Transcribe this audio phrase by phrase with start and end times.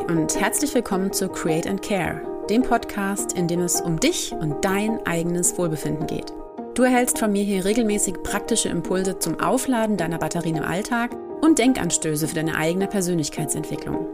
[0.00, 2.20] Und herzlich willkommen zu Create and Care,
[2.50, 6.32] dem Podcast, in dem es um dich und dein eigenes Wohlbefinden geht.
[6.74, 11.58] Du erhältst von mir hier regelmäßig praktische Impulse zum Aufladen deiner Batterien im Alltag und
[11.58, 14.06] Denkanstöße für deine eigene Persönlichkeitsentwicklung.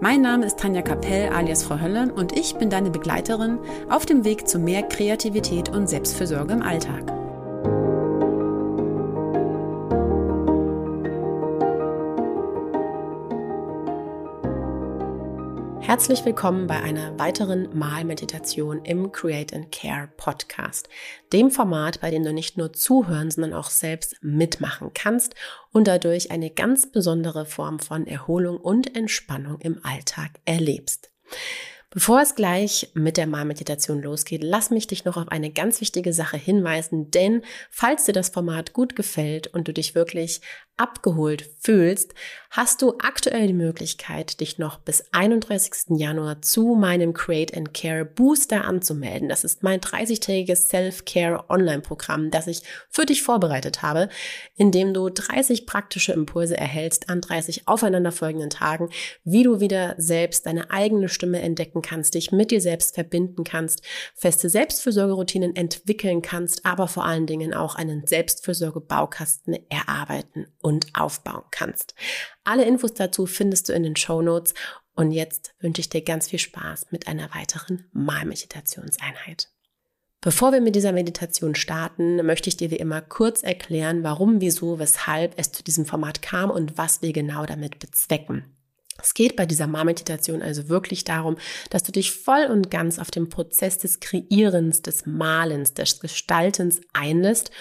[0.00, 4.24] Mein Name ist Tanja Kapell alias Frau Hölle und ich bin deine Begleiterin auf dem
[4.24, 7.15] Weg zu mehr Kreativität und Selbstfürsorge im Alltag.
[15.86, 20.88] Herzlich willkommen bei einer weiteren Malmeditation im Create and Care Podcast,
[21.32, 25.36] dem Format, bei dem du nicht nur zuhören, sondern auch selbst mitmachen kannst
[25.70, 31.12] und dadurch eine ganz besondere Form von Erholung und Entspannung im Alltag erlebst.
[31.90, 36.12] Bevor es gleich mit der Malmeditation losgeht, lass mich dich noch auf eine ganz wichtige
[36.12, 40.40] Sache hinweisen, denn falls dir das Format gut gefällt und du dich wirklich
[40.76, 42.14] abgeholt fühlst,
[42.50, 45.98] hast du aktuell die Möglichkeit, dich noch bis 31.
[45.98, 49.28] Januar zu meinem Create and Care Booster anzumelden.
[49.28, 54.08] Das ist mein 30-tägiges Self-Care Online-Programm, das ich für dich vorbereitet habe,
[54.56, 58.90] in dem du 30 praktische Impulse erhältst an 30 aufeinanderfolgenden Tagen,
[59.24, 63.82] wie du wieder selbst deine eigene Stimme entdecken kannst, dich mit dir selbst verbinden kannst,
[64.14, 71.94] feste Selbstfürsorgeroutinen entwickeln kannst, aber vor allen Dingen auch einen Selbstfürsorge-Baukasten erarbeiten und aufbauen kannst.
[72.42, 74.52] Alle Infos dazu findest du in den Show Notes.
[74.96, 79.48] Und jetzt wünsche ich dir ganz viel Spaß mit einer weiteren Malmeditationseinheit.
[80.20, 84.80] Bevor wir mit dieser Meditation starten, möchte ich dir wie immer kurz erklären, warum, wieso,
[84.80, 88.56] weshalb es zu diesem Format kam und was wir genau damit bezwecken.
[89.00, 91.36] Es geht bei dieser Malmeditation also wirklich darum,
[91.70, 96.80] dass du dich voll und ganz auf den Prozess des Kreierens, des Malens, des Gestaltens
[96.92, 97.52] einlässt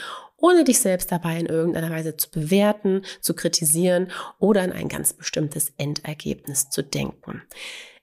[0.46, 5.12] ohne dich selbst dabei in irgendeiner Weise zu bewerten, zu kritisieren oder an ein ganz
[5.12, 7.42] bestimmtes Endergebnis zu denken.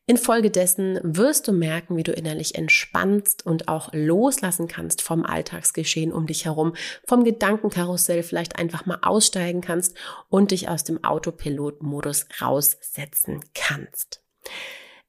[0.07, 6.27] Infolgedessen wirst du merken, wie du innerlich entspannst und auch loslassen kannst vom Alltagsgeschehen um
[6.27, 6.75] dich herum,
[7.07, 9.97] vom Gedankenkarussell vielleicht einfach mal aussteigen kannst
[10.29, 14.21] und dich aus dem Autopilot-Modus raussetzen kannst.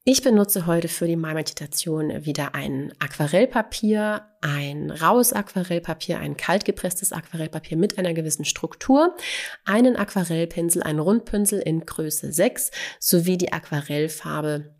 [0.06, 7.78] Ich benutze heute für die Malmeditation wieder ein Aquarellpapier, ein raues Aquarellpapier, ein kaltgepresstes Aquarellpapier
[7.78, 9.16] mit einer gewissen Struktur,
[9.64, 14.76] einen Aquarellpinsel, einen Rundpinsel in Größe 6 sowie die Aquarellfarbe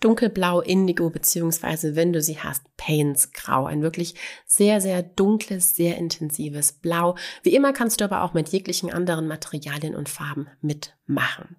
[0.00, 4.14] dunkelblau Indigo beziehungsweise wenn du sie hast Paints Grau, ein wirklich
[4.46, 7.16] sehr sehr dunkles, sehr intensives Blau.
[7.42, 11.56] Wie immer kannst du aber auch mit jeglichen anderen Materialien und Farben mitmachen.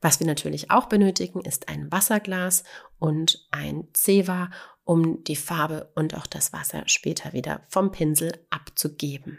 [0.00, 2.64] Was wir natürlich auch benötigen, ist ein Wasserglas
[2.98, 4.50] und ein Zewa,
[4.84, 9.38] um die Farbe und auch das Wasser später wieder vom Pinsel abzugeben.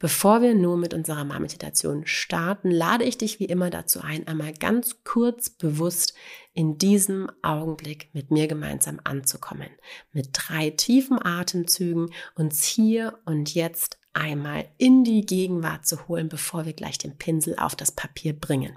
[0.00, 4.52] Bevor wir nun mit unserer Marmeditation starten, lade ich dich wie immer dazu ein, einmal
[4.52, 6.14] ganz kurz bewusst
[6.52, 9.68] in diesem Augenblick mit mir gemeinsam anzukommen.
[10.12, 16.66] Mit drei tiefen Atemzügen uns hier und jetzt einmal in die Gegenwart zu holen, bevor
[16.66, 18.76] wir gleich den Pinsel auf das Papier bringen.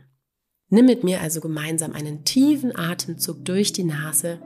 [0.69, 4.39] Nimm mit mir also gemeinsam einen tiefen Atemzug durch die Nase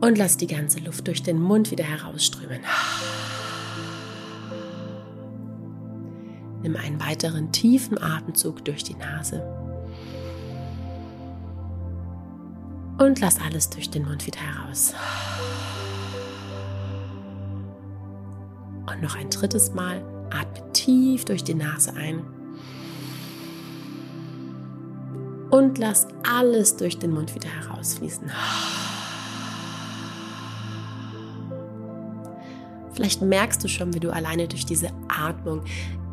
[0.00, 2.60] und lass die ganze Luft durch den Mund wieder herausströmen.
[6.62, 9.42] Nimm einen weiteren tiefen Atemzug durch die Nase.
[12.98, 14.94] Und lass alles durch den Mund wieder heraus.
[18.90, 20.02] Und noch ein drittes Mal.
[20.30, 22.22] Atme tief durch die Nase ein.
[25.50, 28.30] Und lass alles durch den Mund wieder herausfließen.
[32.92, 35.62] Vielleicht merkst du schon, wie du alleine durch diese Atmung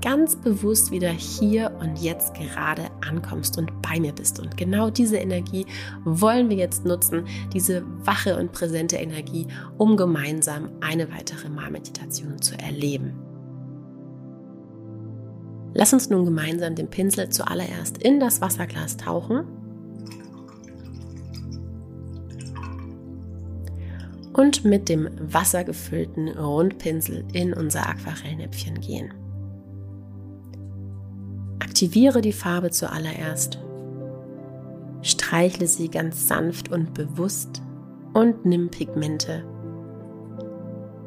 [0.03, 4.37] ganz bewusst wieder hier und jetzt gerade ankommst und bei mir bist.
[4.37, 5.65] Und genau diese Energie
[6.03, 9.47] wollen wir jetzt nutzen, diese wache und präsente Energie,
[9.77, 13.13] um gemeinsam eine weitere Malmeditation zu erleben.
[15.73, 19.45] Lass uns nun gemeinsam den Pinsel zuallererst in das Wasserglas tauchen
[24.33, 29.13] und mit dem wassergefüllten Rundpinsel in unser Aquarellnäpfchen gehen.
[31.83, 33.59] Aktiviere die Farbe zuallererst.
[35.01, 37.61] Streichle sie ganz sanft und bewusst
[38.13, 39.43] und nimm Pigmente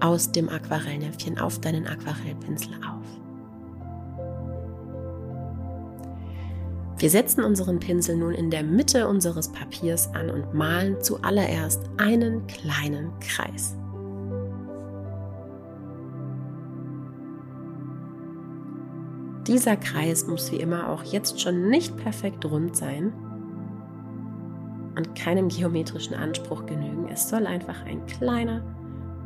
[0.00, 3.06] aus dem Aquarellnäpfchen auf deinen Aquarellpinsel auf.
[6.98, 12.46] Wir setzen unseren Pinsel nun in der Mitte unseres Papiers an und malen zuallererst einen
[12.48, 13.74] kleinen Kreis.
[19.46, 23.12] Dieser Kreis muss wie immer auch jetzt schon nicht perfekt rund sein.
[24.96, 27.08] und keinem geometrischen Anspruch genügen.
[27.08, 28.62] Es soll einfach ein kleiner,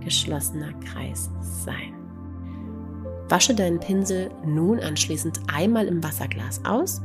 [0.00, 1.94] geschlossener Kreis sein.
[3.28, 7.00] Wasche deinen Pinsel nun anschließend einmal im Wasserglas aus,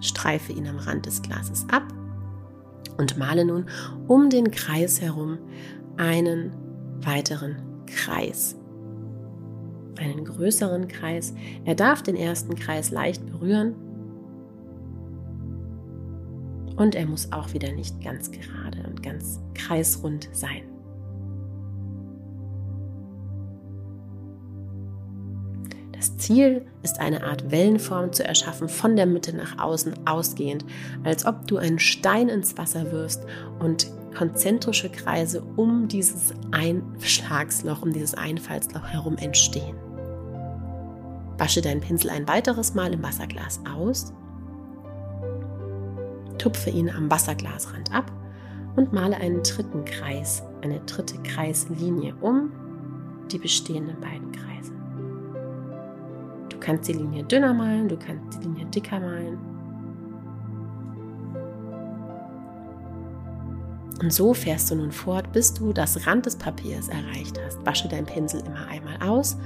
[0.00, 1.82] streife ihn am Rand des Glases ab
[2.96, 3.66] und male nun
[4.08, 5.38] um den Kreis herum
[5.98, 6.52] einen
[7.02, 8.59] weiteren Kreis.
[9.98, 11.34] Einen größeren Kreis.
[11.64, 13.74] Er darf den ersten Kreis leicht berühren
[16.76, 20.62] und er muss auch wieder nicht ganz gerade und ganz kreisrund sein.
[25.92, 30.64] Das Ziel ist eine Art Wellenform zu erschaffen, von der Mitte nach außen ausgehend,
[31.04, 33.26] als ob du einen Stein ins Wasser wirfst
[33.58, 39.76] und konzentrische Kreise um dieses Einschlagsloch, um dieses Einfallsloch herum entstehen.
[41.38, 44.12] Wasche deinen Pinsel ein weiteres Mal im Wasserglas aus,
[46.38, 48.12] tupfe ihn am Wasserglasrand ab
[48.76, 52.52] und male einen dritten Kreis, eine dritte Kreislinie um
[53.30, 54.50] die bestehenden beiden Kreise
[56.60, 59.38] kannst die Linie dünner malen, du kannst die Linie dicker malen.
[64.00, 67.64] Und so fährst du nun fort, bis du das Rand des Papiers erreicht hast.
[67.66, 69.36] Wasche deinen Pinsel immer einmal aus,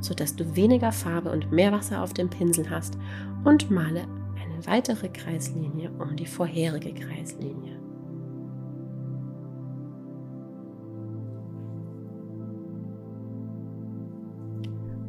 [0.00, 2.98] sodass du weniger Farbe und mehr Wasser auf dem Pinsel hast
[3.44, 7.80] und male eine weitere Kreislinie um die vorherige Kreislinie.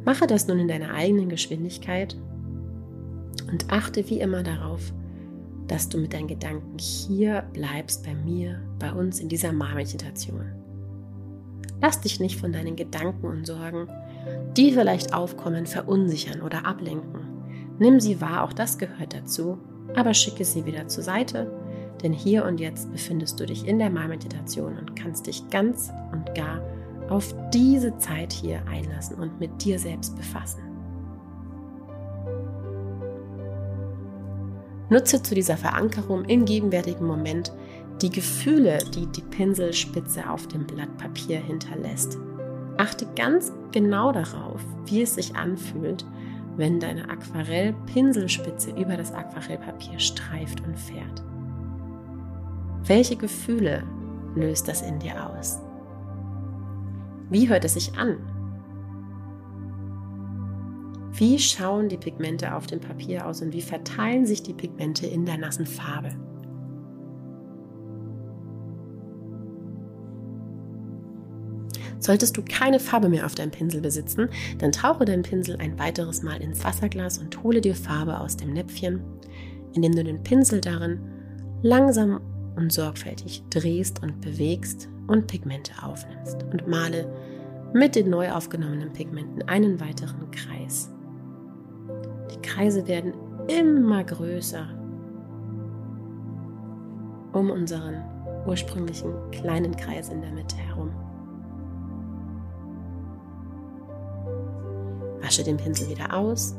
[0.06, 2.16] Mache das nun in deiner eigenen Geschwindigkeit
[3.50, 4.94] und achte wie immer darauf,
[5.74, 10.52] dass du mit deinen Gedanken hier bleibst, bei mir, bei uns in dieser Malmeditation.
[11.82, 13.88] Lass dich nicht von deinen Gedanken und Sorgen,
[14.56, 17.22] die vielleicht aufkommen, verunsichern oder ablenken.
[17.80, 19.58] Nimm sie wahr, auch das gehört dazu,
[19.96, 21.50] aber schicke sie wieder zur Seite,
[22.04, 26.36] denn hier und jetzt befindest du dich in der Malmeditation und kannst dich ganz und
[26.36, 26.62] gar
[27.10, 30.63] auf diese Zeit hier einlassen und mit dir selbst befassen.
[34.90, 37.52] Nutze zu dieser Verankerung im gegenwärtigen Moment
[38.02, 42.18] die Gefühle, die die Pinselspitze auf dem Blatt Papier hinterlässt.
[42.76, 46.04] Achte ganz genau darauf, wie es sich anfühlt,
[46.56, 51.22] wenn deine Aquarellpinselspitze über das Aquarellpapier streift und fährt.
[52.86, 53.82] Welche Gefühle
[54.34, 55.60] löst das in dir aus?
[57.30, 58.18] Wie hört es sich an?
[61.16, 65.24] Wie schauen die Pigmente auf dem Papier aus und wie verteilen sich die Pigmente in
[65.24, 66.10] der nassen Farbe?
[72.00, 74.28] Solltest du keine Farbe mehr auf deinem Pinsel besitzen,
[74.58, 78.52] dann tauche deinen Pinsel ein weiteres Mal ins Wasserglas und hole dir Farbe aus dem
[78.52, 79.00] Näpfchen,
[79.72, 80.98] indem du den Pinsel darin
[81.62, 82.20] langsam
[82.56, 87.08] und sorgfältig drehst und bewegst und Pigmente aufnimmst und male
[87.72, 90.93] mit den neu aufgenommenen Pigmenten einen weiteren Kreis.
[92.34, 93.14] Die Kreise werden
[93.48, 94.66] immer größer
[97.32, 98.02] um unseren
[98.46, 100.90] ursprünglichen kleinen Kreis in der Mitte herum.
[105.20, 106.54] Wasche den Pinsel wieder aus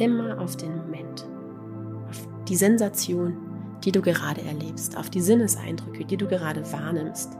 [0.00, 1.26] immer auf den Moment,
[2.08, 3.36] auf die Sensation,
[3.84, 7.36] die du gerade erlebst, auf die Sinneseindrücke, die du gerade wahrnimmst.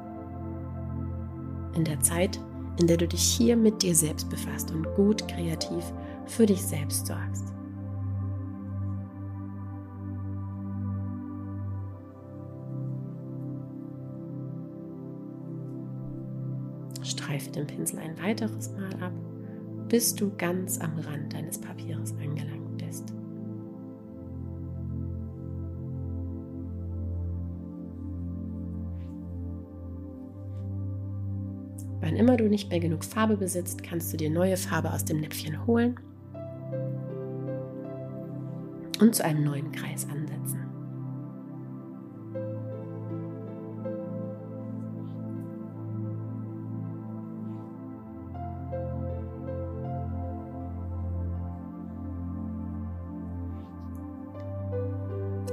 [1.80, 2.38] In der Zeit,
[2.78, 5.82] in der du dich hier mit dir selbst befasst und gut kreativ
[6.26, 7.46] für dich selbst sorgst.
[17.02, 19.12] Streife den Pinsel ein weiteres Mal ab
[19.90, 23.12] bis du ganz am Rand deines Papiers angelangt bist.
[32.20, 35.66] Immer du nicht mehr genug Farbe besitzt, kannst du dir neue Farbe aus dem Näpfchen
[35.66, 35.98] holen
[39.00, 40.66] und zu einem neuen Kreis ansetzen.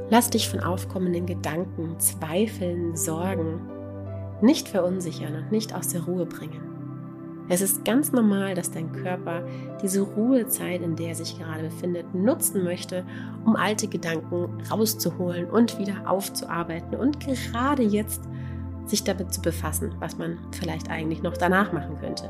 [0.10, 3.77] Lass dich von aufkommenden Gedanken, Zweifeln, Sorgen
[4.42, 6.68] nicht verunsichern und nicht aus der Ruhe bringen.
[7.50, 9.46] Es ist ganz normal, dass dein Körper
[9.82, 13.06] diese Ruhezeit, in der er sich gerade befindet, nutzen möchte,
[13.46, 18.22] um alte Gedanken rauszuholen und wieder aufzuarbeiten und gerade jetzt
[18.86, 22.30] sich damit zu befassen, was man vielleicht eigentlich noch danach machen könnte.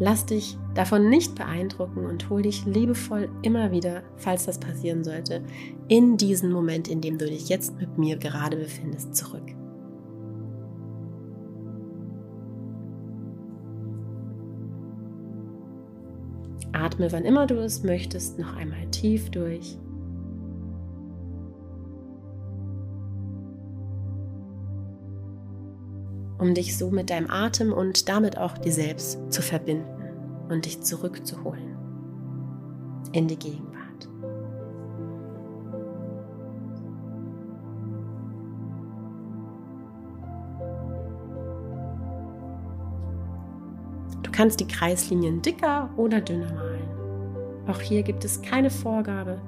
[0.00, 5.42] Lass dich davon nicht beeindrucken und hol dich liebevoll immer wieder, falls das passieren sollte,
[5.88, 9.57] in diesen Moment, in dem du dich jetzt mit mir gerade befindest, zurück.
[16.72, 19.78] Atme, wann immer du es möchtest, noch einmal tief durch.
[26.38, 30.80] um dich so mit deinem Atem und damit auch dir selbst zu verbinden und dich
[30.80, 31.76] zurückzuholen
[33.12, 33.67] in die Gegenwart.
[44.38, 46.88] Kannst die Kreislinien dicker oder dünner malen.
[47.66, 49.40] Auch hier gibt es keine Vorgabe,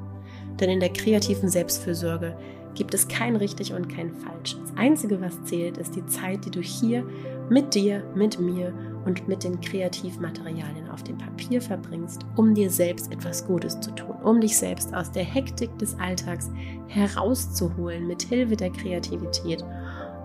[0.58, 2.36] denn in der kreativen Selbstfürsorge
[2.74, 4.56] gibt es kein richtig und kein falsch.
[4.60, 7.06] Das Einzige, was zählt, ist die Zeit, die du hier
[7.48, 13.12] mit dir, mit mir und mit den Kreativmaterialien auf dem Papier verbringst, um dir selbst
[13.12, 16.50] etwas Gutes zu tun, um dich selbst aus der Hektik des Alltags
[16.88, 19.64] herauszuholen mit Hilfe der Kreativität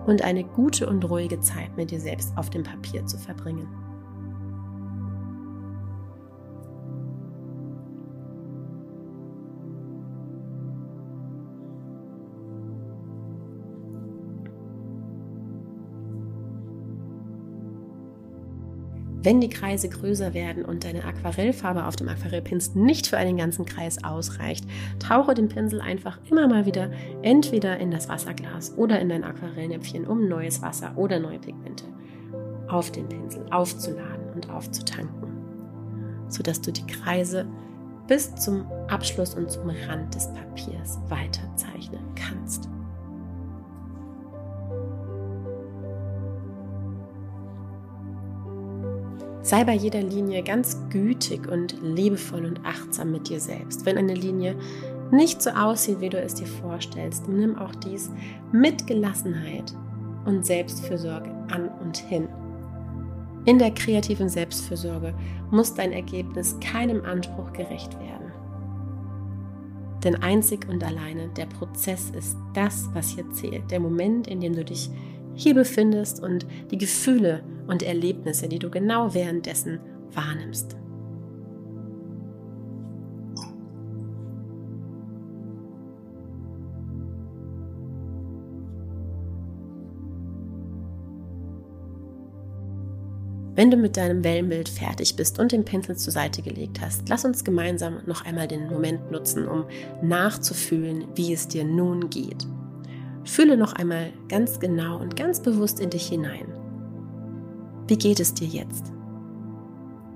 [0.06, 3.85] und eine gute und ruhige Zeit mit dir selbst auf dem Papier zu verbringen.
[19.26, 23.64] Wenn die Kreise größer werden und deine Aquarellfarbe auf dem Aquarellpinsel nicht für einen ganzen
[23.64, 24.64] Kreis ausreicht,
[25.00, 26.92] tauche den Pinsel einfach immer mal wieder
[27.22, 31.86] entweder in das Wasserglas oder in dein Aquarellnäpfchen, um neues Wasser oder neue Pigmente
[32.68, 35.32] auf den Pinsel aufzuladen und aufzutanken,
[36.28, 37.48] sodass du die Kreise
[38.06, 42.68] bis zum Abschluss und zum Rand des Papiers weiter zeichnen kannst.
[49.46, 53.86] Sei bei jeder Linie ganz gütig und liebevoll und achtsam mit dir selbst.
[53.86, 54.56] Wenn eine Linie
[55.12, 58.10] nicht so aussieht, wie du es dir vorstellst, nimm auch dies
[58.50, 59.72] mit Gelassenheit
[60.24, 62.26] und Selbstfürsorge an und hin.
[63.44, 65.14] In der kreativen Selbstfürsorge
[65.52, 68.32] muss dein Ergebnis keinem Anspruch gerecht werden.
[70.02, 73.70] Denn einzig und alleine der Prozess ist das, was hier zählt.
[73.70, 74.90] Der Moment, in dem du dich
[75.36, 79.80] hier befindest und die Gefühle und Erlebnisse, die du genau währenddessen
[80.12, 80.76] wahrnimmst.
[93.56, 97.24] Wenn du mit deinem Wellenbild fertig bist und den Pinsel zur Seite gelegt hast, lass
[97.24, 99.64] uns gemeinsam noch einmal den Moment nutzen, um
[100.02, 102.46] nachzufühlen, wie es dir nun geht.
[103.24, 106.55] Fühle noch einmal ganz genau und ganz bewusst in dich hinein.
[107.88, 108.92] Wie geht es dir jetzt?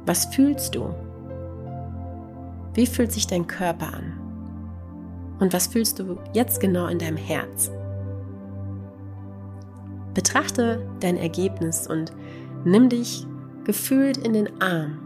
[0.07, 0.95] Was fühlst du?
[2.75, 4.13] Wie fühlt sich dein Körper an?
[5.39, 7.71] Und was fühlst du jetzt genau in deinem Herz?
[10.15, 12.13] Betrachte dein Ergebnis und
[12.65, 13.27] nimm dich
[13.65, 14.99] gefühlt in den Arm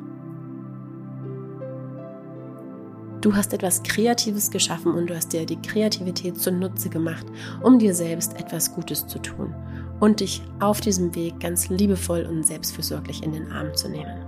[3.25, 7.25] Du hast etwas Kreatives geschaffen und du hast dir die Kreativität zunutze gemacht,
[7.63, 9.55] um dir selbst etwas Gutes zu tun
[10.01, 14.25] und dich auf diesem Weg ganz liebevoll und selbstfürsorglich in den Arm zu nehmen.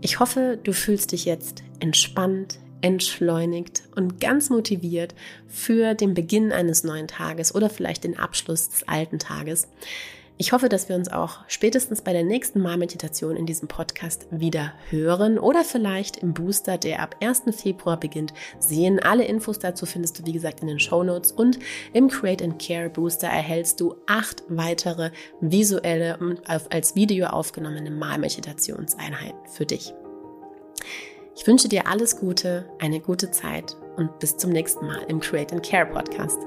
[0.00, 5.14] Ich hoffe, du fühlst dich jetzt entspannt, entschleunigt und ganz motiviert
[5.48, 9.66] für den Beginn eines neuen Tages oder vielleicht den Abschluss des alten Tages.
[10.38, 14.74] Ich hoffe, dass wir uns auch spätestens bei der nächsten Mal-Meditation in diesem Podcast wieder
[14.90, 17.44] hören oder vielleicht im Booster, der ab 1.
[17.52, 19.00] Februar beginnt, sehen.
[19.02, 21.58] Alle Infos dazu findest du, wie gesagt, in den Show Notes und
[21.94, 29.64] im Create and Care Booster erhältst du acht weitere visuelle, als Video aufgenommene Mal-Meditationseinheiten für
[29.64, 29.94] dich.
[31.34, 35.52] Ich wünsche dir alles Gute, eine gute Zeit und bis zum nächsten Mal im Create
[35.54, 36.38] and Care Podcast.